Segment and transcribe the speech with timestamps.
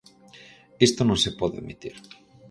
[0.87, 1.95] Isto non se pode admitir.